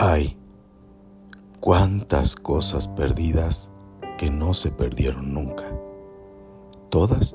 [0.00, 0.36] Hay
[1.58, 3.72] cuántas cosas perdidas
[4.16, 5.64] que no se perdieron nunca.
[6.88, 7.34] Todas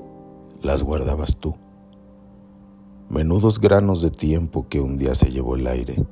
[0.62, 1.56] las guardabas tú.
[3.10, 6.06] Menudos granos de tiempo que un día se llevó el aire,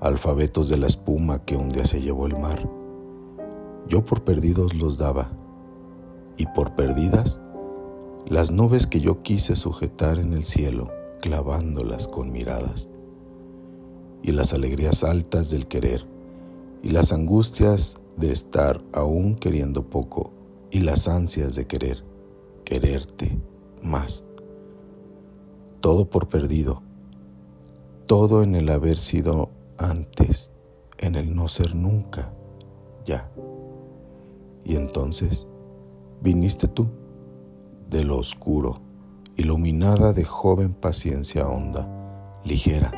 [0.00, 2.68] alfabetos de la espuma que un día se llevó el mar.
[3.88, 5.30] Yo por perdidos los daba,
[6.36, 7.40] y por perdidas
[8.26, 10.90] las nubes que yo quise sujetar en el cielo,
[11.22, 12.90] clavándolas con miradas
[14.22, 16.06] y las alegrías altas del querer,
[16.82, 20.32] y las angustias de estar aún queriendo poco,
[20.70, 22.04] y las ansias de querer,
[22.64, 23.38] quererte
[23.82, 24.24] más.
[25.80, 26.82] Todo por perdido,
[28.06, 30.50] todo en el haber sido antes,
[30.98, 32.32] en el no ser nunca,
[33.06, 33.30] ya.
[34.64, 35.46] Y entonces
[36.20, 36.88] viniste tú,
[37.88, 38.80] de lo oscuro,
[39.36, 41.88] iluminada de joven paciencia honda,
[42.44, 42.92] ligera,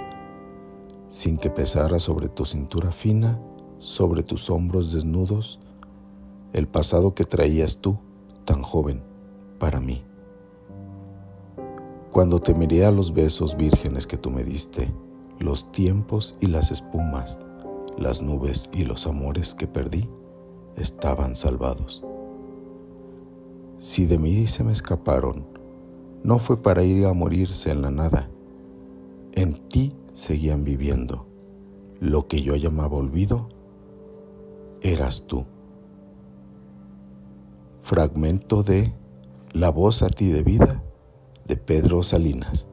[1.13, 3.39] sin que pesara sobre tu cintura fina,
[3.77, 5.61] sobre tus hombros desnudos,
[6.55, 7.99] el pasado que traías tú,
[8.47, 9.03] tan joven,
[9.59, 10.03] para mí.
[12.11, 14.91] Cuando te miré a los besos vírgenes que tú me diste,
[15.39, 17.39] los tiempos y las espumas,
[17.99, 20.09] las nubes y los amores que perdí,
[20.77, 22.03] estaban salvados.
[23.77, 25.45] Si de mí se me escaparon,
[26.23, 28.31] no fue para ir a morirse en la nada.
[29.35, 31.27] En ti seguían viviendo.
[32.01, 33.49] Lo que yo llamaba olvido,
[34.81, 35.47] eras tú.
[37.83, 38.93] Fragmento de
[39.53, 40.83] La voz a ti de vida
[41.47, 42.69] de Pedro Salinas.